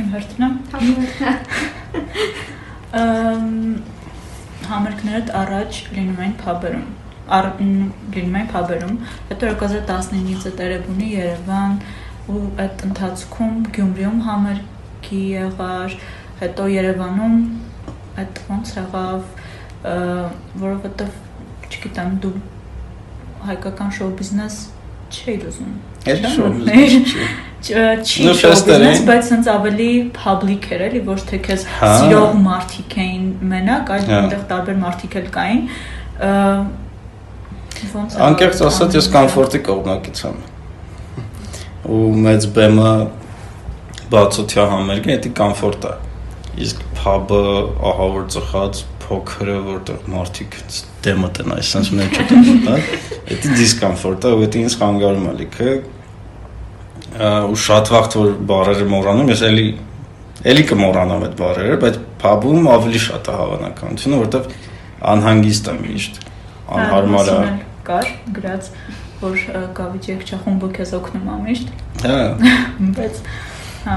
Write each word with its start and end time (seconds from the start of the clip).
Իմ 0.00 0.06
հերթն 0.12 0.44
է։ 0.46 0.50
Ամ 3.02 3.46
համերգներդ 4.72 5.30
առաջ 5.42 5.78
լինում 5.92 6.20
են 6.26 6.34
փաբերում 6.42 6.90
լինում 7.32 8.36
են 8.40 8.48
փաբերում, 8.52 8.96
հետո 9.30 9.50
2019-ից 9.62 10.46
է 10.48 10.52
Տերեբունի 10.58 11.08
Երևան 11.12 11.76
ու 12.32 12.40
այդ 12.64 12.84
ընթացքում 12.88 13.54
Գյումրիում 13.76 14.18
համերգի 14.26 15.20
եղար, 15.32 15.96
հետո 16.42 16.66
Երևանում 16.72 17.38
այդ 18.22 18.42
ոնց 18.48 18.74
եղավ, 18.80 19.30
որովհետև 20.64 21.16
չգիտեմ, 21.72 22.18
դու 22.24 22.34
հայկական 23.48 23.96
շոու 23.98 24.12
բիզնես 24.20 24.60
չէիր 25.12 25.48
ուզում։ 25.52 25.91
Էլ 26.10 26.22
չի 27.62 28.32
շոու 28.34 28.54
բիզնես, 28.66 29.02
բայց 29.06 29.26
sense 29.28 29.50
ավելի 29.52 29.90
public 30.16 30.64
էր 30.74 30.80
էլի, 30.88 31.02
ոչ 31.06 31.18
թե 31.28 31.38
քեզ 31.46 31.66
հա։ 31.78 31.90
սիրող 32.00 32.32
մարդիկ 32.42 32.96
էին 33.04 33.28
մենակ, 33.52 33.92
այլ 33.96 34.08
այնտեղ 34.18 34.40
տարբեր 34.50 34.80
մարդիկ 34.82 35.18
էլ 35.20 35.28
կային 35.36 35.60
Անկեղծ 38.22 38.60
ասած 38.68 38.96
ես 38.98 39.08
կոմֆորտի 39.14 39.60
կողմնակից 39.66 40.22
եմ։ 40.28 40.36
Ու 41.92 42.02
մեծ 42.26 42.46
բեմը 42.56 42.90
բացօթյա 44.12 44.66
համերգը 44.72 45.16
դա 45.24 45.32
կոմֆորտ 45.40 45.86
է։ 45.88 45.94
Իսկ 46.66 46.84
փաբը 46.98 47.40
ահա 47.90 48.08
որ 48.16 48.26
ծխած 48.34 48.82
փոքրը 49.02 49.56
որտեղ 49.68 50.08
մարդիկ 50.12 50.58
դեմը 51.06 51.30
տնա, 51.38 51.58
այսպես 51.62 51.92
մեն 51.98 52.12
հա։ 52.16 52.76
Դա 53.28 53.54
դիսկոմֆորտ 53.60 54.26
է, 54.26 54.32
ու 54.32 54.48
դա 54.52 54.62
ինձ 54.62 54.76
խանգարում 54.82 55.28
է 55.28 55.34
լիքը։ 55.42 55.72
Ու 57.52 57.58
շատ 57.62 57.92
վաղ 57.92 58.10
որ 58.16 58.34
բարերը 58.52 58.86
մոռանում, 58.92 59.32
ես 59.32 59.42
էլի 59.48 59.66
էլի 60.52 60.62
կմոռանամ 60.72 61.24
այդ 61.28 61.34
բարերը, 61.38 61.74
բայց 61.82 61.98
փաբում 62.22 62.68
ավելի 62.72 63.00
շատ 63.02 63.28
է 63.30 63.34
հավանականությունը, 63.42 64.20
որտեղ 64.22 64.48
անհանգիստ 65.12 65.70
եմ 65.72 65.78
միշտ 65.86 66.18
անհարմար 66.78 67.30
է 67.32 67.38
կար 67.86 68.10
գրած 68.36 68.68
որ 69.22 69.40
կավիճ 69.76 70.08
եկչախումբը 70.12 70.68
քեզ 70.78 70.92
օգնում 70.98 71.30
է 71.32 71.38
միշտ 71.46 71.72
հա 72.04 72.18
բայց 72.98 73.20
հա 73.86 73.96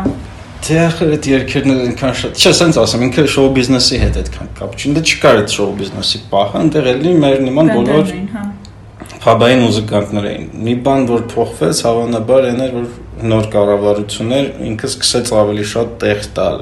Դե 0.65 0.77
ախր 0.81 1.11
այդ 1.13 1.27
երկերն 1.29 1.71
այնքան 1.75 2.13
շատ 2.17 2.39
չէ, 2.41 2.51
սենց 2.57 2.77
ասեմ, 2.81 3.01
ինքը 3.05 3.23
շոու 3.29 3.49
բիզնեսի 3.53 3.97
հետ 4.01 4.15
այդքան 4.21 4.47
կապ 4.57 4.71
չունի, 4.79 4.93
դա 4.95 5.03
չկար 5.05 5.39
այդ 5.41 5.51
շոու 5.53 5.75
բիզնեսի 5.81 6.21
պահը, 6.31 6.61
այնտեղ 6.61 6.89
էլի 6.89 7.11
մեր 7.21 7.43
նման 7.45 7.69
բոլոր 7.75 8.09
փաբային 9.25 9.61
մուզիկանտներ 9.61 10.27
էին։ 10.31 10.47
Մի 10.65 10.73
բան 10.87 11.05
որ 11.11 11.27
փոխվեց, 11.35 11.83
հավանաբար 11.85 12.47
այն 12.49 12.65
էր, 12.65 12.73
որ 12.79 13.29
նոր 13.29 13.47
կառավարություններ 13.53 14.49
ինքը 14.71 14.89
սկսեց 14.89 15.31
ավելի 15.45 15.67
շատ 15.75 15.93
տեղ 16.01 16.25
տալ 16.41 16.59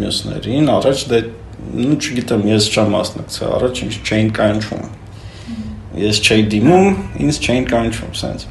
մյուսներին, 0.00 0.72
առաջ 0.78 1.04
դե 1.12 1.22
նու 1.84 2.00
չգիտեմ, 2.00 2.48
ես 2.54 2.72
չեմ 2.72 2.92
մասնակցել, 2.96 3.54
առաջ 3.60 3.84
ինչ 3.84 3.94
չէին 4.00 4.34
կանչում։ 4.40 4.90
Ես 6.04 6.24
չէի 6.24 6.48
դիմում, 6.56 6.90
ինձ 7.28 7.44
չէին 7.44 7.70
կանչում, 7.74 8.18
սենց։ 8.24 8.50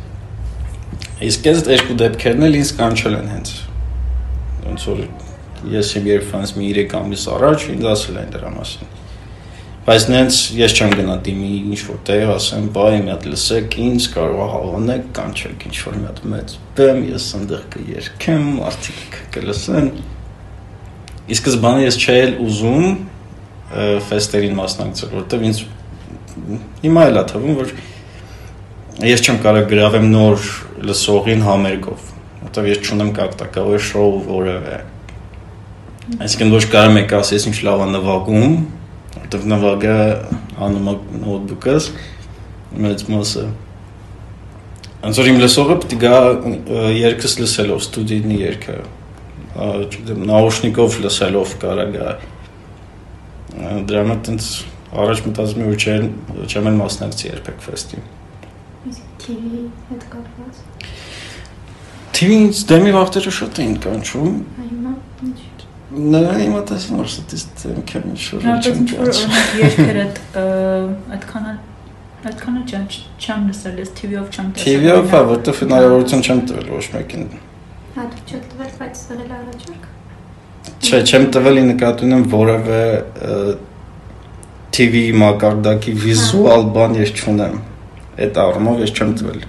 Իսկ 1.33 1.53
այս 1.53 1.67
երկու 1.73 2.01
դեպքերն 2.03 2.49
էլ 2.49 2.59
ինձ 2.61 2.73
կանչել 2.79 3.19
են 3.19 3.31
հենց 3.33 3.53
ոնց 4.73 4.89
որ 4.89 5.05
ես 5.69 5.89
իմ 5.99 6.07
երբանց 6.09 6.51
մի 6.57 6.67
3 6.75 6.93
ամիս 6.97 7.23
առաջ 7.37 7.65
ինձ 7.73 7.85
ասել 7.93 8.19
են 8.23 8.31
դրա 8.33 8.49
մասին 8.57 8.91
բայց 9.83 10.05
նենց 10.13 10.39
ես 10.57 10.73
չեմ 10.79 10.93
գնա 10.97 11.15
դիմի 11.27 11.51
ինչ 11.73 11.79
որ 11.89 11.97
տեղ 12.07 12.29
ասեմ 12.33 12.67
բայ 12.75 12.91
մի 13.03 13.11
հատ 13.13 13.25
լսեք 13.33 13.77
ինձ 13.83 14.07
կարող 14.13 14.51
հավանեք 14.53 15.09
կանչեք 15.17 15.65
ինչ 15.69 15.75
որ 15.83 15.97
մի 15.99 16.07
հատ 16.07 16.21
մեծ 16.33 16.55
բեմ 16.77 17.01
ես 17.09 17.27
այնտեղ 17.39 17.65
կերքեմ 17.73 18.45
արդիկ 18.69 19.17
կլսեն 19.35 19.89
իսկ 21.33 21.43
սկզբանը 21.43 21.83
ես 21.83 21.99
չէի 22.03 22.31
ուզում 22.47 22.87
ֆեստերին 24.07 24.57
մասնակցել 24.61 25.13
որովհետև 25.13 25.45
ինձ 25.49 25.61
հիմա 26.83 27.05
էլ 27.11 27.19
է 27.19 27.25
թվում 27.33 27.59
որ 27.59 27.75
ես 29.11 29.23
չեմ 29.27 29.43
կարող 29.43 29.69
գրավեմ 29.73 30.09
նոր 30.13 30.49
լսողին 30.87 31.47
համերգով 31.47 32.12
որտեվ 32.43 32.69
ես 32.69 32.81
չունեմ 32.83 33.11
կապտակավոր 33.17 33.83
շոու 33.87 34.21
որևէ։ 34.27 34.79
Այսինքն 36.23 36.49
ոչ 36.53 36.63
կարող 36.73 36.97
եք 36.99 37.13
ասել, 37.15 37.37
ես 37.37 37.45
ինչ 37.49 37.59
լավ 37.63 37.83
է 37.83 37.85
նվագում, 37.93 38.55
որտեվ 39.13 39.45
նվագը 39.53 39.97
անում 40.67 40.89
է 40.91 40.95
նոթբուքս 41.23 41.87
մեծ 42.83 43.05
մասը։ 43.13 43.45
Ոնց 45.03 45.19
որ 45.19 45.29
իմ 45.31 45.39
լսողը 45.43 45.77
պետք 45.83 45.95
գա 46.03 46.17
երկս 46.95 47.37
լսելով 47.39 47.81
ստուդիյի 47.83 48.37
երգը։ 48.43 48.77
Չգիտեմ, 49.53 50.21
նաուշնիկով 50.29 50.99
լսելով 51.03 51.55
կարա 51.63 51.87
գա։ 51.95 52.13
Դրա 53.89 54.03
համար 54.03 54.21
տենց 54.27 54.47
առաջ 55.03 55.23
մտածում 55.27 55.63
եմ 55.63 55.71
որ 55.73 55.83
չեմ 55.83 56.07
չեմ 56.47 56.69
մասնակցի 56.79 57.29
երբեք 57.29 57.63
ֆեստի։ 57.67 58.01
Իսկ 58.93 59.13
TV 59.23 59.65
հետ 59.91 60.07
կապված 60.13 60.63
TV-ից 62.13 62.63
դեմի 62.69 62.93
վախտերը 62.93 63.33
շատ 63.39 63.61
էին 63.63 63.75
կանչում։ 63.83 64.33
Հիմա 64.63 64.93
ինչ։ 65.27 65.39
Նա 66.13 66.21
հիմա 66.39 66.61
տեսնում 66.69 67.03
որ 67.03 67.09
ստատիստիկան 67.11 67.85
քեմ 67.91 68.07
ինչ 68.13 68.23
որ 68.33 68.47
չեմ 68.63 68.81
կանչում։ 68.93 69.37
Երկերը 69.63 70.05
այդքան 71.17 71.47
այդքան 72.23 72.59
չեմ 73.19 73.47
լսել, 73.49 73.79
ես 73.83 73.89
TV-ով 73.99 74.27
չեմ 74.31 74.51
տեսել։ 74.55 74.67
TV-ով, 74.67 75.09
հա, 75.11 75.19
որտեղ 75.33 75.57
հնարավորություն 75.63 76.23
չեմ 76.23 76.39
տվել 76.49 76.69
ոչ 76.71 76.85
մեկին։ 76.93 77.25
Հա, 77.97 78.05
դու 78.13 78.23
չեք 78.29 78.45
տվել, 78.53 78.69
բայց 78.79 79.01
տվել 79.09 79.33
առաջարկ։ 79.37 79.89
Չէ, 80.83 81.01
չեմ 81.03 81.25
տվել 81.35 81.59
ի 81.59 81.65
նկատի 81.73 82.07
ունեմ 82.07 82.23
որևէ 82.31 82.83
TV 84.73 85.03
մակարդակի 85.19 85.95
վիզուալ 86.03 86.63
բան 86.77 86.95
ես 87.01 87.11
չունեմ։ 87.19 87.59
Այդ 88.23 88.39
առումով 88.43 88.79
ես 88.83 88.95
չեմ 88.95 89.11
տվել։ 89.19 89.43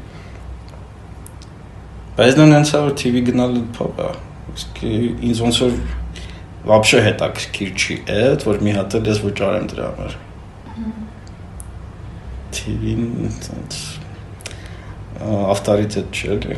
Բայց 2.19 2.39
նույն 2.39 2.55
հենց 2.57 2.73
որ 2.75 2.95
TV 2.99 3.23
գնալը 3.29 3.61
փոփ 3.77 4.01
է։ 4.03 4.09
Իսկ 4.55 4.81
ինձ 5.29 5.41
ոնց 5.45 5.59
որ 5.63 5.77
вообще 6.69 7.03
հետաքրքիր 7.05 7.69
չի 7.79 7.95
այդ, 8.15 8.45
որ 8.49 8.59
մի 8.67 8.73
հատ 8.77 8.97
էլ 8.99 9.09
ես 9.09 9.21
վճարեմ 9.25 9.69
դրա 9.71 9.89
համար։ 9.89 10.17
TV-ն 12.59 13.29
ցած 13.45 13.79
ավտորիտետ 15.19 16.19
չէ 16.19 16.35
դե։ 16.43 16.57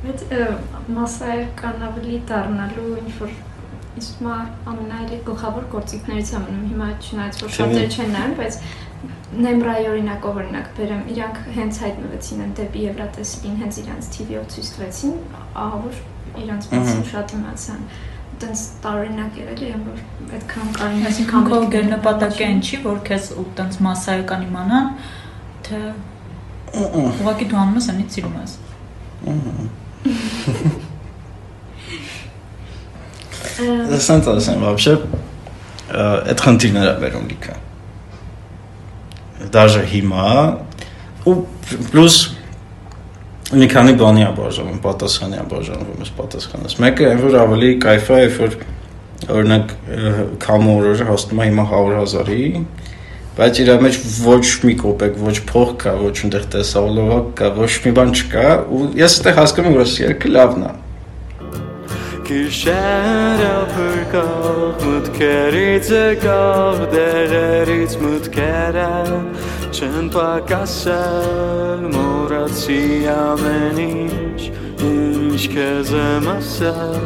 Բայց 0.00 0.26
մասսայական 0.96 1.86
ավելի 1.90 2.20
դառնալու 2.30 2.90
ինչ 3.00 3.14
որ 3.20 3.32
իսմա 4.00 4.36
ամենայլի 4.70 5.18
գլխավոր 5.26 5.66
գործիքներից 5.74 6.30
է 6.30 6.42
մնում 6.44 6.68
հիմա 6.70 6.88
չնայած 7.04 7.40
որ 7.44 7.52
շատերը 7.56 7.90
չեն 7.90 8.14
նայում, 8.16 8.36
բայց 8.38 8.58
Նեմրայի 9.34 9.84
օրինակով 9.86 10.38
օրինակ 10.40 10.70
բերեմ, 10.74 11.02
իրանք 11.12 11.36
հենց 11.54 11.76
հայտնվեցին 11.84 12.40
են 12.44 12.54
դեպի 12.58 12.80
Եվրատեսիլին, 12.82 13.58
հենց 13.60 13.76
իրանց 13.82 14.08
TV-ով 14.16 14.46
ցույց 14.54 14.70
տվեցին, 14.74 15.12
ահա 15.64 15.78
որ 15.84 15.94
իրանց 16.40 16.66
մասին 16.70 17.04
շատ 17.10 17.34
իմացան 17.36 17.84
տենց 18.40 18.60
տարօրինակ 18.82 19.38
էր 19.40 19.48
էլի, 19.54 19.68
որ 19.86 19.98
այդքան 20.40 20.68
կային, 20.80 21.06
այսինքն 21.10 21.46
քո 21.50 21.56
գերնպատակը 21.74 22.44
այն 22.48 22.60
չի, 22.66 22.76
որ 22.86 22.98
քեզ 23.06 23.24
ու 23.36 23.46
տենց 23.60 23.74
massայական 23.86 24.44
իմանան, 24.48 24.86
թե 25.68 25.80
ուղղակի 26.80 27.46
դու 27.50 27.60
անում 27.60 27.78
ես, 27.80 27.86
այնից 27.94 28.10
սիրում 28.16 28.36
ես։ 28.40 28.52
Դասանց 33.90 34.24
ասեմ, 34.34 34.60
вообще 34.64 34.92
այդ 36.00 36.38
խնդիրները 36.46 36.92
վերում 37.04 37.26
լիքը 37.30 37.54
даже 39.53 39.83
հիմա 39.91 40.29
ու 41.25 41.35
պլյուս 41.65 42.15
մի 43.55 43.67
քանի 43.69 43.93
բանի 43.99 44.23
աբաժանում, 44.29 44.79
պատասխանի 44.81 45.37
աբաժանվում 45.43 46.01
ես 46.05 46.11
պատասխանած։ 46.17 46.75
Մեկը 46.81 47.09
այն 47.11 47.21
որ 47.25 47.37
ավելի 47.43 47.69
кайֆ 47.83 48.07
է, 48.09 48.19
երբ 48.25 48.39
որ 48.41 48.57
օրինակ 49.35 49.73
կամու 50.45 50.75
օրը 50.79 51.07
հասնում 51.09 51.41
է 51.41 51.47
հիմա 51.49 51.65
100.000-ի, 51.71 52.47
բայց 53.35 53.61
իր 53.61 53.71
մեջ 53.85 53.99
ոչ 54.25 54.43
մի 54.65 54.73
կոպեկ, 54.81 55.19
ոչ 55.25 55.35
փող 55.49 55.71
կա, 55.81 55.93
ոչ 56.05 56.15
ընդեղ 56.25 56.45
տեսավոլովակ 56.55 57.29
կա, 57.39 57.49
ոչ 57.59 57.71
մի 57.85 57.93
բան 57.99 58.13
չկա 58.15 58.49
ու 58.71 58.81
ես 59.01 59.17
այդտեղ 59.19 59.39
հասկանում 59.41 59.71
եմ 59.71 59.79
որ 59.79 59.85
ես 59.85 59.95
երկը 60.05 60.31
լավն 60.35 60.65
է։ 60.65 60.73
Գիշերը 62.25 63.49
փրկող 63.69 64.79
մտքերից 64.81 65.89
եկավ 65.93 66.79
դերերից 66.89 67.97
մտքերը 68.01 68.87
չեն 69.69 70.09
պակասել 70.15 71.85
մորացի 71.93 72.79
ամեն 73.13 73.81
ինչ 73.85 74.49
ինչ 74.89 75.41
քեզ 75.53 75.93
եմ 76.01 76.31
ասել 76.33 76.97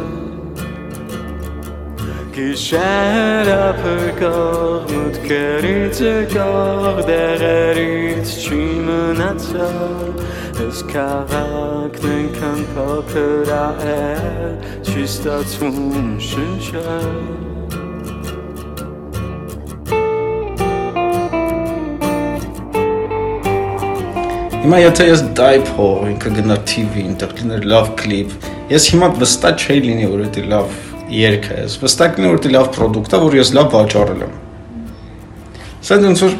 Գիշերը 2.39 3.62
փրկող 3.83 4.92
մտքերից 4.95 6.04
եկող 6.07 7.04
դեղերից 7.12 8.38
չի 8.39 8.63
մնացել 8.88 10.27
Ես 10.60 10.80
քաղաքն 10.92 12.10
ենքան 12.10 12.63
փոքր 12.75 13.51
է 13.89 14.00
չի 14.89 15.03
ստացվում 15.06 16.06
շնչել 16.25 16.88
Հիմա 24.63 24.80
եթե 24.81 25.06
ես 25.12 25.21
դայփո 25.38 25.86
ինքը 26.09 26.31
գնա 26.39 26.57
TV, 26.69 27.03
այնտեղ 27.06 27.36
լիներ 27.38 27.68
լավ 27.69 27.91
կլիպ, 28.01 28.33
ես 28.74 28.88
հիմա 28.94 29.12
վստահ 29.21 29.63
չէի 29.65 29.83
լինի, 29.86 30.09
որ 30.09 30.25
դա 30.36 30.44
լավ 30.56 30.74
երգ 31.19 31.47
է, 31.50 31.59
ես 31.68 31.77
վստահ 31.83 32.12
կլինի, 32.15 32.31
որ 32.33 32.42
դա 32.45 32.53
լավ 32.57 32.71
product 32.80 33.13
է, 33.13 33.21
որ 33.24 33.38
ես 33.39 33.53
լավ 33.59 33.71
վաճառել 33.77 34.25
եմ։ 34.25 34.35
Սա 35.85 36.00
ոնց 36.06 36.25
որ 36.25 36.35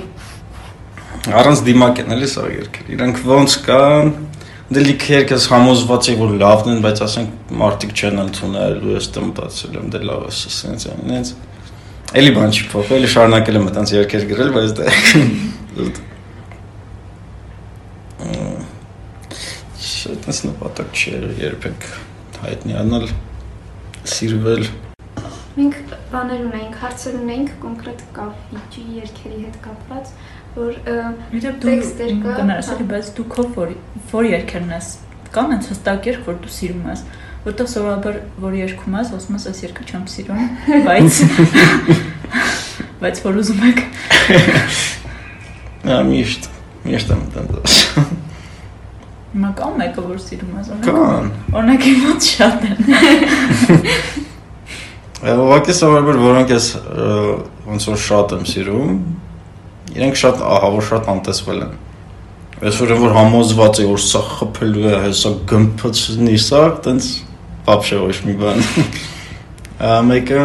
առանց 1.40 1.64
դիմակ 1.70 2.04
են 2.04 2.18
էլի 2.18 2.30
սա 2.34 2.50
երգը։ 2.56 2.86
Իրանք 2.98 3.24
ոնց 3.30 3.56
կան, 3.70 4.14
դե 4.70 4.84
լիք 4.86 5.06
երգս 5.10 5.46
համոզված 5.50 6.10
եմ 6.12 6.20
որ 6.20 6.34
լավն 6.44 6.68
են, 6.76 6.82
բայց 6.86 7.00
ասենք 7.06 7.54
մարդիկ 7.62 7.94
չեն 8.00 8.22
ընդունել, 8.26 8.76
ու 8.86 8.94
ես 8.94 9.08
դեմ 9.16 9.26
մտածել 9.30 9.80
եմ, 9.80 9.88
դե 9.96 10.02
լավ 10.10 10.28
է, 10.28 10.34
ասենց 10.50 10.86
այնց։ 10.90 11.32
Էլի 12.20 12.32
բան 12.38 12.54
չի 12.54 12.64
փոխվել, 12.74 13.08
շարունակել 13.16 13.58
եմ 13.60 13.66
այդպես 13.70 13.96
երգեր 13.98 14.24
գրել, 14.30 14.54
բայց 14.60 14.70
դե 14.78 14.86
Այդպես 20.10 20.40
նպատակ 20.46 21.00
չէր 21.00 21.24
երբեք 21.42 21.86
հայտնիանալ, 22.44 23.06
սիրվել։ 24.14 24.64
Մենք 25.58 25.78
բաներ 26.14 26.42
ունենք, 26.48 26.76
հարցեր 26.82 27.18
ունենք 27.20 27.54
կոնկրետ 27.64 28.04
կավիճի 28.16 28.84
երկերի 29.00 29.40
հետ 29.44 29.58
կապված, 29.66 30.12
որ 30.56 30.78
տեքստեր 31.64 32.14
կա։ 32.24 32.36
Կներես, 32.40 32.70
էլի 32.74 32.86
բայց 32.90 33.10
դու 33.18 33.26
քո 33.34 33.46
որ 33.56 33.74
որ 34.12 34.30
երկերն 34.30 34.72
ես, 34.76 34.88
կան 35.36 35.56
այնց 35.56 35.68
հստակ 35.74 36.08
երգ, 36.10 36.22
որ 36.30 36.40
դու 36.44 36.54
սիրում 36.56 36.88
ես, 36.90 37.04
որտեղ 37.46 37.70
սովորաբար 37.74 38.16
որ 38.44 38.56
երգում 38.60 38.96
ես, 39.00 39.12
ասում 39.20 39.38
ես 39.38 39.46
այս 39.50 39.60
երգը 39.66 39.84
չեմ 39.90 40.08
սիրում, 40.14 40.42
բայց 40.90 41.20
բայց 43.04 43.22
որ 43.26 43.38
ուզում 43.40 43.62
եք։ 43.70 43.80
Ա 45.90 46.02
միշտ, 46.10 46.50
միշտ 46.90 47.14
եմ 47.16 47.22
դանդես։ 47.36 47.78
Հիմա 49.30 49.50
կա 49.56 49.70
մեկը, 49.78 50.04
որ 50.10 50.20
սիրում 50.26 50.58
ես 50.58 50.70
օրինակ։ 50.74 50.90
Կան։ 50.90 51.26
Օրինակ 51.60 51.88
իմ 51.90 51.98
մոտ 52.08 52.28
շատ 52.34 52.60
են։ 52.70 52.78
Ուղղակի 55.20 55.74
սովորաբար 55.80 56.20
որոնք 56.26 56.54
ես 56.56 56.68
ոնց 57.70 57.88
որ 57.92 58.00
շատ 58.10 58.36
եմ 58.40 58.46
սիրում, 58.50 58.94
Իրենք 59.96 60.20
շատ 60.22 60.44
ահավոր 60.58 60.86
շատ 60.90 61.10
անտեսվել 61.14 61.64
են։ 61.66 61.78
Այսօր 62.70 62.92
որ 63.00 63.16
համոզված 63.16 63.80
է 63.80 63.88
որ 63.90 64.02
սա 64.04 64.22
խփելու 64.36 64.90
է, 64.90 64.96
հեսա 65.06 65.32
գմփցնի 65.50 66.38
սա, 66.44 66.64
տենց 66.86 67.10
բաբշե 67.70 68.00
ոչ 68.04 68.18
մի 68.28 68.36
բան։ 68.44 68.60
Ամերիկա 70.00 70.44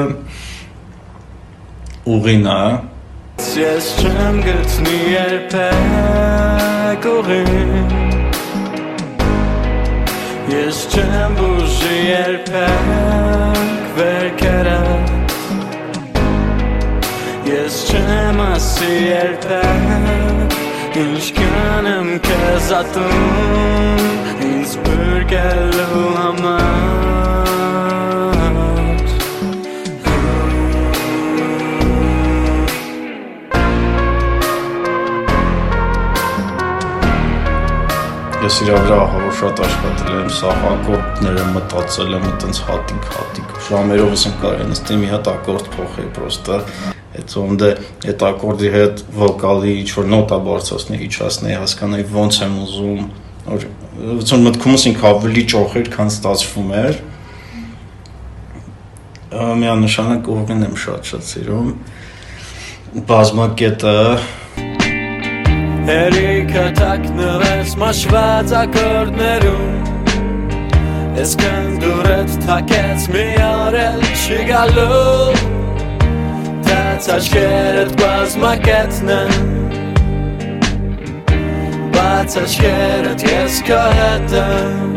ուղինա 2.15 2.59
Ես 3.59 3.87
չեմ 3.99 4.37
գտնի 4.45 4.99
երբեք 5.11 5.49
ուղին 7.11 7.73
Ես 10.53 10.83
չեմ 10.93 11.35
բուժի 11.41 11.99
երբեք 12.13 13.73
վերքերը 13.97 14.74
Ես 18.05 18.11
չեմ 18.11 18.41
ասի 18.45 18.95
երբեք 19.09 20.55
Ինչ 21.01 21.25
կանեմ 21.39 22.09
կեզ 22.27 22.67
ատում 22.77 24.03
Ինձ 24.45 24.75
բրգելու 24.85 26.03
համար 26.19 26.73
Ես 38.45 38.59
իրա 38.61 38.81
վրա 38.85 38.97
ահավոր 39.01 39.37
շատ 39.39 39.61
աշխատել 39.65 40.19
եմ, 40.19 40.27
սա 40.37 40.51
ակորդները 40.75 41.47
մտածել 41.55 42.11
եմ, 42.19 42.27
այտենց 42.35 42.61
հատիկ, 42.69 43.07
հատիկ 43.15 43.55
ժամերով 43.71 44.13
ասեմ 44.19 44.37
կարելի 44.45 44.69
նստի 44.75 44.99
մի 45.01 45.09
հատ 45.15 45.33
ակորդ 45.33 45.73
փոխել 45.79 46.13
պրոստը 46.19 46.59
այդ 47.25 47.35
ոնդը 47.41 47.71
այդ 48.05 48.23
ակորդի 48.29 48.71
հետ 48.75 49.03
վոկալի 49.17 49.73
ինչ 49.81 49.91
որ 49.97 50.09
նոտա 50.13 50.39
բարձրացնի, 50.45 50.99
իջացնի, 51.09 51.53
հասկանայի 51.63 52.05
ոնց 52.13 52.39
եմ 52.45 52.57
ուզում, 52.65 53.03
որ 53.49 53.67
ոնց 54.05 54.33
որ 54.35 54.43
մտքումս 54.45 54.85
ինք 54.91 55.05
ավելի 55.09 55.45
ճոխեր, 55.55 55.91
քան 55.95 56.13
ստացվում 56.13 56.75
էր։ 56.85 57.01
Միանշանակ 59.65 60.29
օրգան 60.35 60.67
եմ 60.69 60.77
շատ-շատ 60.85 61.25
սիրում։ 61.31 61.71
Բազմակետը 63.09 63.97
Հերիքը 65.89 66.67
թակնվեց 66.79 67.75
մաշված 67.81 68.55
ակորդներում 68.61 69.75
Ես 71.19 71.35
կնդուրետ 71.43 72.39
թակեց 72.47 73.11
մի 73.15 73.27
արել 73.49 74.01
չի 74.15 74.39
գալու 74.51 75.54
Թաց 76.95 77.07
աչքերդ 77.11 77.95
բազմակետն 77.99 79.09
են 79.11 79.31
Բաց 81.97 82.37
աչքերդ 82.39 83.25
ես 83.27 83.57
քո 83.67 83.79
հետ 83.99 84.35
եմ 84.39 84.93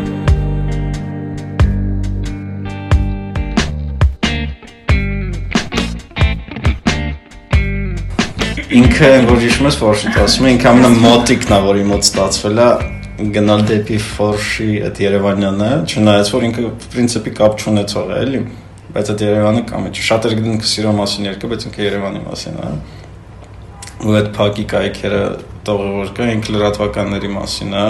ինքը 8.78 9.10
որ 9.32 9.42
հիշում 9.48 9.70
ես 9.72 9.80
ֆորշիտ 9.82 10.20
ասում 10.22 10.46
է 10.46 10.54
ինքը 10.54 10.70
ամենա 10.70 10.92
մոտիկն 11.02 11.58
է 11.58 11.60
որի 11.66 11.84
մոտ 11.90 12.08
ստացվել 12.12 12.62
է 12.62 12.70
գնալ 13.40 13.66
դեպի 13.74 13.98
ֆորշի 14.06 14.70
այդ 14.92 15.02
Երևանյանը 15.08 15.74
չնայած 15.90 16.32
որ 16.38 16.48
ինքը 16.52 16.72
պրինցիպի 16.94 17.36
կապ 17.42 17.62
չունեցող 17.66 18.06
է 18.14 18.24
էլի 18.28 18.46
բայց 18.94 19.10
այդ 19.12 19.24
Երևանը 19.26 19.62
կամ 19.68 19.88
չէ 19.92 20.04
շատ 20.08 20.28
էր 20.28 20.36
գնում 20.38 20.60
սիրո 20.72 20.92
մասին 20.98 21.28
երկը 21.28 21.50
բայց 21.52 21.66
ինքը 21.68 21.82
Երևանի 21.84 22.22
մասին 22.28 22.58
է 22.58 22.70
ու 23.98 24.14
այդ 24.18 24.30
փակի 24.38 24.64
կայքերը 24.72 25.22
տողը 25.68 25.90
որ 25.98 26.12
կա 26.18 26.28
ինքը 26.34 26.54
լրատվականների 26.54 27.32
մասին 27.34 27.74
է 27.78 27.88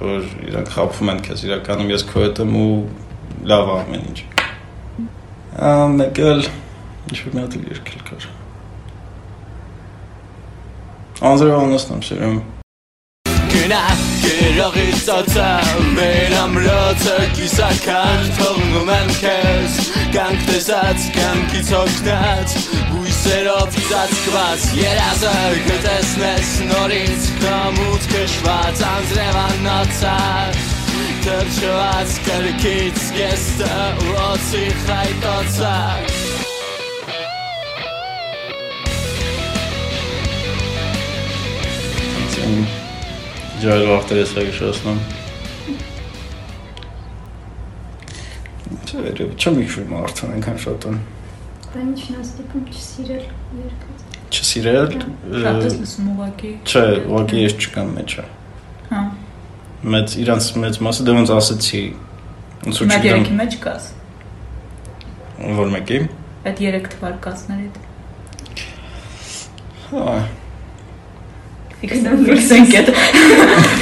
որ 0.00 0.26
իրանք 0.48 0.72
խափում 0.76 1.12
են 1.12 1.22
քեզ 1.26 1.44
իրականում 1.46 1.92
ես 1.94 2.06
քո 2.10 2.24
հետ 2.24 2.42
եմ 2.46 2.56
ու 2.62 2.72
լավ 3.52 3.70
ամեն 3.76 4.08
ինչ 4.10 4.18
մեկը 6.00 6.34
ինչ 7.06 7.22
որ 7.22 7.36
մի 7.36 7.46
հատ 7.46 7.56
երկել 7.70 8.04
կար 8.10 8.28
Անձրևանոցն 11.24 11.94
եմ 11.96 12.02
սիրում։ 12.04 12.40
Գնա 13.66 13.86
գրողի 14.22 14.90
ծոցը 15.02 15.44
մեր 15.96 16.34
ամրոցը 16.38 17.14
կիսական 17.34 18.28
թողնում 18.36 18.90
եմ 18.94 19.08
քեզ 19.16 19.78
Կանք 20.14 20.44
տեսած, 20.52 21.08
կանքից 21.16 21.72
օգնած 21.80 22.54
Հույսերով 22.92 23.80
ծածկված 23.88 24.68
երազը 24.78 25.34
գտեսնես 25.66 26.52
նորից 26.70 27.26
Կամուտ 27.42 28.06
կշված 28.12 28.84
անձրևանոցը 28.92 30.18
Թրջված 31.26 32.20
կրքից 32.28 33.08
գեստը 33.18 33.80
ու 34.04 34.14
օծի 34.28 34.68
Ջայլ 43.66 43.84
վախտեր 43.90 44.18
ես 44.20 44.32
հիշեցնում։ 44.36 44.98
Չէ, 48.86 49.26
չեմ 49.34 49.56
հիշում 49.58 49.94
արդեն 49.98 50.34
այնքան 50.36 50.60
շատ 50.64 50.86
են։ 50.90 51.00
Բան 51.72 51.88
ինչն 51.90 52.20
աստիպում 52.20 52.68
չսիրել 52.70 53.24
երկած։ 53.64 54.04
Չսիրել։ 54.36 54.94
Շատ 55.46 55.58
ես 55.66 55.76
լսում 55.80 56.12
ուղակի։ 56.14 56.52
Չէ, 56.62 56.84
ուղակի 57.10 57.42
ես 57.42 57.58
չկամ 57.66 57.92
մեջը։ 57.98 58.26
Հա։ 58.92 59.02
Մեծ 59.96 60.16
իրանց 60.22 60.48
մեծ 60.62 60.80
մասը 60.86 61.10
դե 61.10 61.18
ոնց 61.18 61.34
ասեցի։ 61.40 61.82
Ոնց 62.66 62.80
Մեր 62.86 62.96
չգիտեմ 62.96 63.10
երեքի 63.10 63.36
մեջ 63.42 63.60
կաս։ 63.66 63.92
որ 65.58 65.74
մեկի։ 65.74 66.02
Այդ 66.46 66.62
3 66.62 66.90
թվարկածներից։ 66.94 67.84
Հա, 69.90 70.18
Ֆիքսեն 71.86 72.24
ֆիքսեն 72.26 72.64
կետ։ 72.72 72.88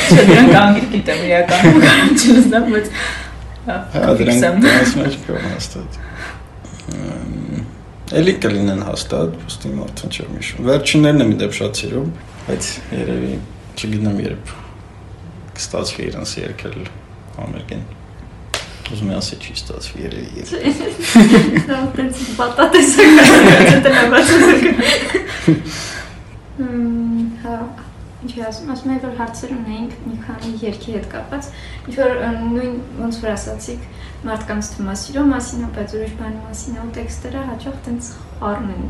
Չէ, 0.04 0.24
դրանք 0.28 0.56
անգլի 0.60 0.88
գիտեմ 0.94 1.20
իրականում, 1.28 1.78
կարող 1.84 2.10
չլսեմ, 2.24 2.64
բայց 2.74 2.86
հա 3.64 3.76
դրանք 4.20 4.96
մեջ 5.00 5.14
կան 5.24 5.46
հաստատ։ 5.54 5.98
Էլի 8.20 8.34
կլինեն 8.44 8.82
հաստատ, 8.84 9.30
ոստի 9.44 9.70
մարդը 9.78 10.10
չեմ 10.12 10.34
հիշում։ 10.38 10.68
Վերջիններն 10.68 11.24
եմ 11.24 11.32
դեպ 11.40 11.52
շատ 11.58 11.80
սիրում, 11.80 12.10
բայց 12.44 12.68
երևի 12.94 13.34
չգիտեմ 13.74 14.18
երբ 14.24 14.52
կստացվի 15.56 16.02
իրանց 16.10 16.34
երկել 16.44 16.76
ամերիկեն։ 17.44 17.84
Ուզում 18.84 19.10
եմ 19.14 19.16
ասել 19.16 19.40
չի 19.40 19.54
ստացվի 19.56 20.04
երևի։ 20.04 20.44
Դա 21.70 21.78
դեռ 21.96 22.10
պատատեսական 22.36 23.28
դեպի։ 23.86 24.82
Հմ, 25.44 25.56
հա, 25.64 25.93
ինչի 28.24 28.44
ասում, 28.48 28.70
ասում 28.74 28.92
եմ 28.94 29.00
որ 29.04 29.16
հարցեր 29.20 29.54
ունեինք 29.54 29.96
մի 30.04 30.18
քանի 30.24 30.52
երկի 30.64 30.94
հետ 30.94 31.08
կապված, 31.14 31.48
ինչ 31.84 31.96
որ 32.00 32.14
նույն 32.44 32.76
ոնց 33.04 33.18
որ 33.24 33.32
ասացիք 33.34 33.88
մարդկանց 34.24 34.70
թմասիրո 34.74 35.24
մասին, 35.30 35.64
բայց 35.76 35.94
ուրիշ 35.98 36.14
բանի 36.20 36.38
մասին 36.44 36.78
ու 36.80 36.92
տեքստերը 36.96 37.42
հաճախ 37.50 37.80
տենց 37.84 38.12
խառն 38.40 38.70
են։ 38.74 38.84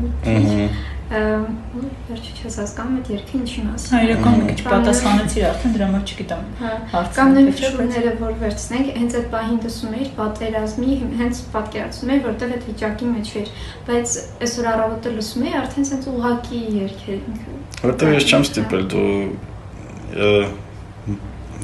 Վերջի 1.05 2.31
չես 2.41 2.55
հասկանում 2.57 2.95
այդ 2.97 3.09
երկի 3.13 3.35
ինչի 3.37 3.63
մասին։ 3.65 3.91
Հա, 3.93 3.99
իրական 4.05 4.37
մի 4.39 4.45
քիչ 4.49 4.61
պատասխանեցի 4.65 5.43
արդեն 5.49 5.75
դրա 5.75 5.89
համար 5.89 6.03
չգիտեմ։ 6.09 6.47
Հա, 6.61 7.01
կամ 7.17 7.33
նույն 7.35 7.49
ֆիլմերը 7.59 8.13
որ 8.21 8.33
վերցնենք, 8.41 8.89
հենց 8.95 9.17
այդ 9.19 9.27
պահին 9.35 9.59
դասում 9.65 9.93
էիր 9.99 10.09
պատերազմի, 10.17 10.97
հենց 11.21 11.41
պատկերացնում 11.53 12.13
էի, 12.15 12.19
որտեղ 12.25 12.55
այդ 12.55 12.65
վիճակի 12.71 13.11
մեջ 13.11 13.31
էր, 13.45 13.53
բայց 13.85 14.17
այսօր 14.49 14.69
առավոտը 14.73 15.13
լսում 15.15 15.45
էի, 15.45 15.53
արդեն 15.61 15.89
սենց 15.93 16.09
ուղակի 16.15 16.61
երկեր 16.81 17.19
ինքը։ 17.21 17.55
Որտեղ 17.85 18.13
ես 18.15 18.25
չեմ 18.25 18.45
ստիպել 18.49 18.83
դու 18.95 19.13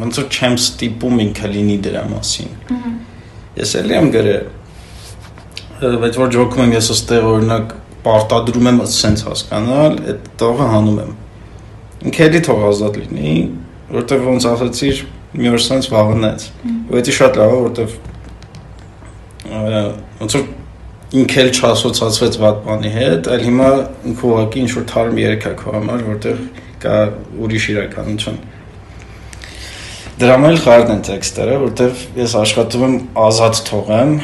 ոնց 0.01 0.17
որ 0.21 0.27
չեմ 0.31 0.55
ստիպում 0.61 1.21
ինքը 1.25 1.47
լինի 1.51 1.77
դրա 1.87 2.03
մասին։ 2.11 2.49
Ես 3.57 3.73
էլի 3.81 3.95
եմ 3.97 4.11
գրել 4.15 4.43
բայց 5.81 6.17
որ 6.21 6.29
ջոկում 6.35 6.61
եմ 6.67 6.73
ես 6.75 6.87
ըստեղ 6.93 7.23
օրինակ 7.25 7.71
պարտադրում 8.05 8.69
եմ 8.71 8.79
սենց 8.95 9.25
հասկանալ, 9.27 9.97
այդ 10.11 10.29
տողը 10.41 10.69
հանում 10.71 11.01
եմ։ 11.01 11.11
Ինքը 12.01 12.23
էլի 12.27 12.41
թող 12.47 12.63
ազատ 12.71 12.97
լինի, 13.01 13.33
որտեվ 13.91 14.23
ոնց 14.31 14.47
ասացիր, 14.51 15.03
մի 15.37 15.51
օր 15.51 15.61
սենց 15.67 15.89
վաղնեց։ 15.91 16.47
Ու 16.91 17.03
դա 17.07 17.13
շատ 17.17 17.37
լավ 17.41 17.51
է, 17.51 17.59
որտեվ 17.67 17.99
ոնց 20.21 20.35
որ 20.37 20.49
ինքը 21.11 21.41
էլ 21.41 21.49
չասոցացվեց 21.51 22.35
վատ 22.39 22.59
բանի 22.65 22.91
հետ, 22.95 23.29
այլ 23.35 23.41
հիմա 23.47 23.69
ինքը 24.11 24.27
ուղղակի 24.31 24.61
ինչ 24.61 24.71
որ 24.77 24.85
թարմ 24.91 25.17
երեքա 25.19 25.51
քո 25.59 25.73
համար, 25.75 26.03
որտեղ 26.07 26.37
կա 26.81 26.99
ուրիշ 27.45 27.65
իրականություն։ 27.73 28.37
Դրամ 30.21 30.45
էլ 30.51 30.57
խարն 30.63 30.93
են 30.95 31.03
տեքստերը, 31.07 31.57
որտեվ 31.65 32.05
ես 32.21 32.35
աշխատում 32.41 32.85
եմ 32.87 32.95
ազատ 33.25 33.61
թողեմ, 33.67 34.15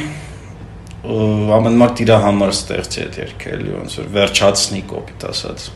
ամեն 1.06 1.76
մարդ 1.78 2.00
իր 2.02 2.10
համար 2.24 2.50
ստեղծի 2.54 3.02
այդ 3.04 3.18
երգը 3.22 3.50
էլի 3.54 3.74
ոնց 3.76 3.92
որ 3.98 4.08
վերջացնի 4.16 4.80
կոպիտ 4.90 5.26
ասած 5.28 5.66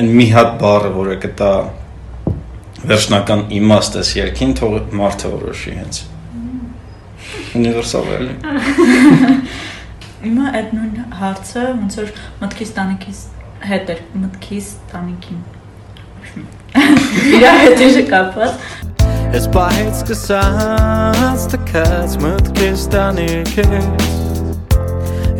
այն 0.00 0.08
մի 0.18 0.26
հատ 0.32 0.54
բառը 0.62 0.92
որը 0.94 1.16
կտա 1.24 1.50
վերջնական 2.88 3.44
իմաստ 3.58 3.98
էս 4.00 4.12
երգին 4.18 4.54
թող 4.60 4.78
մարդը 5.00 5.32
որոշի 5.34 5.76
հենց 5.80 6.00
ունիվերսալ 7.60 8.10
էլի 8.16 8.34
Հիմա 10.24 10.50
այդ 10.56 10.68
նույն 10.72 11.14
հարցը 11.20 11.62
ոնց 11.68 11.96
որ 12.00 12.12
մտքից 12.40 12.70
տանիքից 12.78 13.18
հետ 13.68 13.94
էր 13.94 14.02
մտքից 14.22 14.72
տանիքին 14.94 15.44
իր 17.34 17.48
հետ 17.60 17.84
է 17.84 18.08
կապված 18.08 18.52
Ես 19.36 19.48
պահեց 19.58 20.04
կսած 20.08 21.48
տքած 21.54 22.20
մտքից 22.24 22.90
տանիքից 22.96 24.23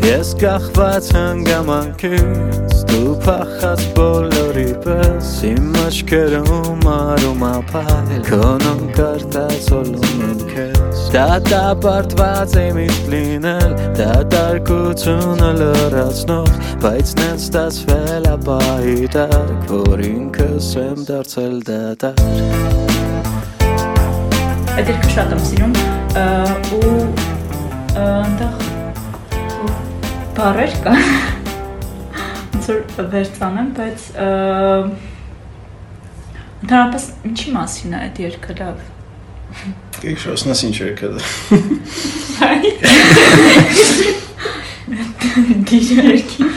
Ես 0.05 0.35
կախված 0.37 1.07
հանգամանքից 1.15 2.73
դու 2.91 3.13
փախած 3.23 3.85
բոլորի 3.95 4.65
պես 4.83 5.29
իմ 5.49 5.71
աչքերում 5.81 6.83
արում 6.91 7.45
ապայել 7.47 8.19
քոնոն 8.27 8.83
կարտացոլում 8.99 10.21
եմ 10.27 10.43
քեզ 10.51 11.01
դատապարտված 11.15 12.53
եմ 12.61 12.77
իսկ 12.83 13.09
լինել 13.15 13.73
դատարկությունը 14.01 15.49
լրացնող 15.63 16.53
բայց 16.85 17.15
նեն 17.21 17.41
ստացվել 17.41 18.29
ապահի 18.35 19.09
տակ 19.17 19.67
որ 19.73 20.05
ինքս 20.11 20.69
եմ 20.83 21.01
դարձել 21.09 21.57
դատար 21.71 22.23
Այդ 24.75 24.87
երկը 24.93 25.11
շատ 25.17 25.35
եմ 25.39 25.43
սիրում 25.49 25.75
ու 26.77 26.95
այնտեղ 28.05 28.74
բառեր 30.35 30.73
կան 30.83 31.01
ոնց 32.55 32.65
որ 32.67 33.07
վերցանեմ, 33.13 33.67
բայց 33.77 34.05
ընդհանրապես 36.65 37.05
ինչի 37.29 37.53
մասին 37.55 37.93
է 37.95 37.99
այդ 38.01 38.19
երգը 38.23 38.55
լավ։ 38.59 38.81
Գիշեր 40.01 40.33
ասնաս 40.35 40.63
ինչ 40.67 40.75
երգը 40.81 41.07
Դիժերքի։ 45.69 46.49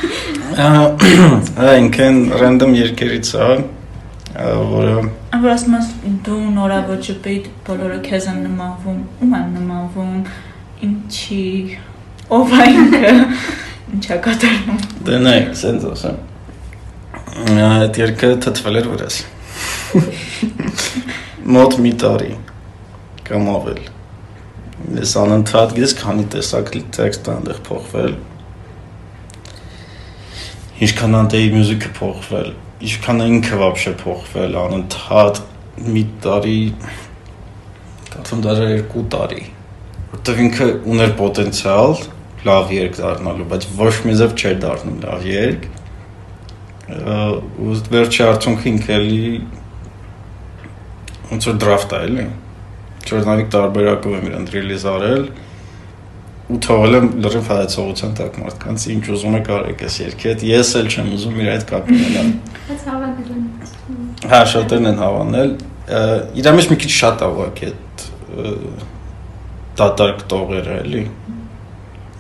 Հա, 0.59 0.73
ինքն 1.85 2.19
ռանդոմ 2.43 2.73
երկերից 2.79 3.31
է, 3.39 3.51
որը 4.75 4.97
Որ 5.39 5.51
ասում 5.55 5.75
ես 5.77 5.89
դու 6.27 6.41
նորավոր 6.57 6.99
ջպեիդ 7.05 7.47
բոլորը 7.69 7.99
քեզ 8.09 8.25
են 8.33 8.39
նմանվում, 8.49 9.01
ում 9.23 9.33
են 9.39 9.49
նմանվում, 9.59 10.13
ինչի 10.89 11.47
ով 12.39 12.55
է 12.59 12.67
ինքը 12.75 13.13
ինչա 13.98 14.18
կատարում։ 14.26 14.82
Դե 15.08 15.20
նայ, 15.24 15.40
սենց 15.60 15.88
ասեմ։ 15.92 16.18
Այդ 17.68 18.00
երկը 18.04 18.32
թթվել 18.46 18.80
էր 18.82 18.90
վրաս։ 18.94 19.20
Մոտ 21.58 21.78
մի 21.86 21.94
տարի 22.04 22.36
կամ 23.30 23.50
ավել։ 23.54 23.82
Ես 25.00 25.16
անընդհատ 25.24 25.74
գիտես 25.78 25.96
քանի 26.02 26.28
տեսակ 26.34 26.72
տեքստ 26.98 27.32
այնտեղ 27.34 27.64
փոխվել։ 27.70 28.14
Ինչքան 30.84 31.18
անտեի 31.22 31.50
մյուզիկը 31.54 31.92
փոխվել, 32.00 32.54
ինչքան 32.84 33.24
ինքը 33.24 33.60
вообще 33.62 33.92
փոխվել 34.04 34.58
անընդհատ 34.64 35.44
մի 35.94 36.04
տարի 36.24 36.58
կարծում 38.14 38.42
դաժե 38.46 38.66
2 38.94 39.04
տարի 39.14 39.44
որտեղ 40.14 40.42
ինքը 40.44 40.68
ուներ 40.94 41.14
պոտենցիալ 41.22 41.96
լավ 42.47 42.73
երգ 42.77 42.99
դառնալու, 42.99 43.47
բայց 43.53 43.67
ոչ 43.79 43.95
մի 44.07 44.15
ձև 44.21 44.35
չէր 44.39 44.57
դառնում 44.65 44.99
լավ 45.05 45.27
երգ։ 45.29 45.67
ու 47.69 47.75
վերջի 47.93 48.23
արդյունքը 48.29 48.69
ինքը 48.73 48.95
էլի 48.99 49.33
ոնց 51.33 51.49
որ 51.51 51.59
դրաֆտ 51.65 51.95
է 51.99 52.01
էլի։ 52.09 52.27
Չորնավիկ 53.09 53.51
տարբերակով 53.55 54.17
եմ 54.19 54.29
իրեն 54.29 54.49
ռիլիզ 54.55 54.87
արել 54.93 55.25
ու 56.49 56.59
թողել 56.65 56.97
եմ 56.97 57.09
լրիվ 57.21 57.49
հայացողության 57.53 58.13
տակ 58.19 58.37
մարդկանց 58.41 58.85
ինչ 58.95 59.03
ուզում 59.13 59.35
եք 59.37 59.49
արեք 59.53 59.83
այս 59.85 59.97
երգի 60.01 60.29
հետ 60.29 60.45
ես 60.49 60.71
էլ 60.79 60.87
չեմ 60.89 61.11
ուզում 61.17 61.41
իր 61.43 61.51
այդ 61.55 61.65
կապ 61.69 61.91
ունենալ 61.93 62.31
բայց 62.69 62.87
հավանել 62.89 63.35
են 63.35 64.31
հա 64.33 64.39
շատերն 64.53 64.89
են 64.89 65.03
հավանել 65.03 65.53
իրա 66.41 66.55
մեջ 66.57 66.71
մի 66.73 66.79
քիչ 66.85 66.93
շատ 66.97 67.25
է 67.27 67.29
ուղղակի 67.35 67.69
այդ 67.69 68.07
դատարկ 69.83 70.25
տողերը 70.33 70.79
էլի 70.87 71.03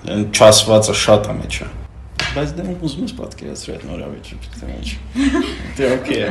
չասվածը 0.09 0.95
շատ 1.03 1.29
է 1.29 1.37
մեջը 1.39 1.69
բայց 2.35 2.53
դե 2.59 2.65
ուզում 2.87 3.07
ես 3.09 3.15
պատկերացրել 3.19 3.79
այդ 3.79 3.87
նորավիճակը 3.89 4.69
մեջ 4.69 4.93
դե 5.79 5.89
օքեյ 5.97 6.23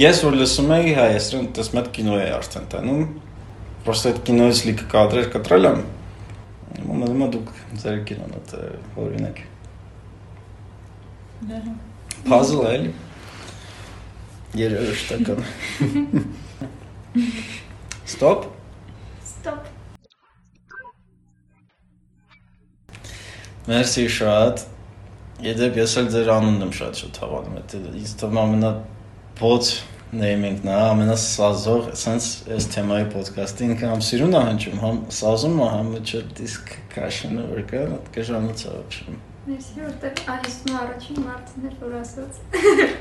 ես 0.00 0.22
որ 0.24 0.38
լսում 0.40 0.72
եի 0.74 0.94
հա 0.98 1.06
ես 1.14 1.28
դեռ 1.34 1.70
մտ 1.78 1.90
կինո 1.96 2.16
է 2.20 2.26
արդեն 2.38 2.66
տանում 2.74 3.04
պրոստե 3.84 4.12
այդ 4.12 4.20
կինոից 4.28 4.62
լիքը 4.68 4.88
կադրեր 4.94 5.28
կտրել 5.34 5.68
եմ 5.70 5.82
մոմը 6.84 7.08
դու 7.14 7.28
դուք 7.34 7.52
ձեր 7.82 8.00
կինոն 8.10 8.34
այդ 8.38 8.54
օրինակ 9.04 9.42
դե 11.50 11.60
հա։ 11.64 11.74
puzzle 12.28 12.64
էլի 12.72 12.90
երևի 14.60 14.98
շտական 15.02 15.40
stop 18.14 18.50
stop 19.30 19.73
Մերսի 23.64 24.02
շատ։ 24.12 24.62
Եդեպ 25.44 25.78
ես 25.80 25.92
էլ 26.00 26.08
ձեր 26.12 26.30
անունն 26.34 26.64
եմ 26.66 26.72
շատ 26.76 26.98
շատ 27.00 27.20
հավանում։ 27.22 27.54
Դա 27.72 27.92
ինձ 27.96 28.10
թվում 28.20 28.40
ամենա 28.42 28.72
բոց 29.40 29.70
նեյմինգն 30.20 30.68
է, 30.68 30.74
ամենասազող, 30.90 31.86
ասենց 31.94 32.26
այս 32.54 32.66
թեմայի 32.74 33.06
ոդկասթին 33.14 33.72
կամ 33.80 34.04
սիրուն 34.08 34.36
ահանջում, 34.40 34.76
համ 34.84 35.00
սազում 35.16 35.56
է, 35.56 35.68
համ 35.74 35.90
չէ 36.04 36.20
դիսկ 36.38 36.74
քաշնը 36.92 37.46
վրկա, 37.54 37.82
կժանոց 38.14 38.66
ավչում։ 38.74 39.18
Մերսի, 39.44 39.80
որտեղ 39.80 40.20
այս 40.34 40.60
առաջին 40.84 41.18
մարդն 41.24 41.66
էր, 41.68 41.74
որ 41.80 41.96
ասաց։ 42.04 42.38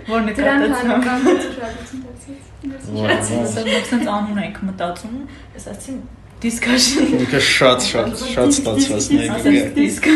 Որ 0.10 0.26
Դրան 0.40 0.64
նկատեց։ 0.64 0.74
հանրական 0.80 1.30
ուշադրություն 1.44 2.02
դարձած։ 2.08 2.50
Մերսի։ 2.72 3.38
Ասել 3.44 3.70
մոքսենց 3.74 4.10
անուն 4.16 4.42
ենք 4.44 4.60
մտածում, 4.72 5.22
ես 5.54 5.70
ասացի 5.74 5.96
discussion։ 6.44 7.16
Ինքը 7.24 7.42
շատ 7.48 7.88
շատ 7.88 8.22
շատ 8.34 8.54
ստացված 8.58 8.84
Ասած 8.84 9.10
նեյմինգ 9.16 9.58
է։ 9.64 9.66
դիսկ։ 9.80 10.08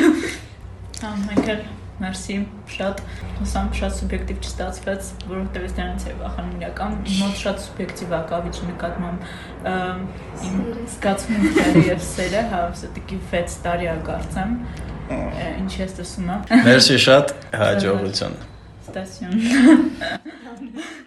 Հա, 1.01 1.12
մենք 1.24 1.51
էլ 1.53 1.65
Մերսի, 1.98 2.36
շատ 2.69 3.00
հուսամ 3.39 3.69
շատ 3.74 3.93
սուբյեկտիվ 3.98 4.41
չստացվեց, 4.46 5.07
որովհետև 5.31 5.63
ես 5.65 5.72
դրանից 5.77 6.03
եմ 6.12 6.19
վախենում 6.22 6.60
իրական, 6.60 6.91
մոտ 7.22 7.39
շատ 7.39 7.63
սուբյեկտիվ 7.63 8.13
է 8.13 8.19
կավիճի 8.34 8.67
նկատմամբ 8.67 9.19
իմ 10.50 10.60
զգացմունքները 10.93 11.84
եւ 11.88 12.05
սերը, 12.12 12.43
հա, 12.53 12.62
վստակի 12.75 13.19
6 13.34 13.57
տարի 13.65 13.89
է 13.89 13.98
կարծեմ, 14.12 14.53
ինչ 15.63 15.72
ես 15.81 15.98
տեսում 15.98 16.31
եմ։ 16.36 16.63
Մերսի 16.69 17.01
շատ, 17.07 17.36
հաջողություն։ 17.63 18.39
Ստասիոն։ 18.86 19.36